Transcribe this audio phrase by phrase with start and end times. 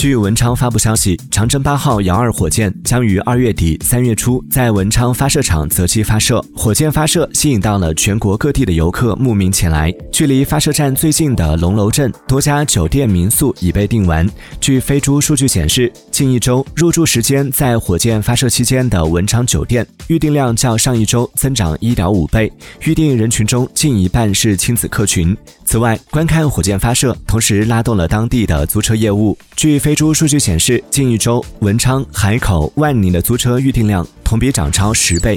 [0.00, 6.42] 据文昌发布消息，长征八号遥二火箭将于二月底三月初在文昌发射场择机发射。
[6.56, 9.94] 火箭发射吸引到了全国各地的游客慕名前来。
[10.10, 14.26] 距离发射站最近的龙楼镇，多家酒店民宿已被订完。
[14.58, 22.50] 据飞猪数据显示，近一周入住时间在火箭发射期间的文昌酒店预订量较上一周增长一点五倍，
[22.86, 25.36] 预订人群中近一半是亲子客群。
[25.66, 29.36] 此外，观看火箭发射同时拉动了当地的租车业务。
[29.54, 35.36] 据飞飞猪数据显示，近一周文昌、海口、万宁的租车预订量同比涨超十倍。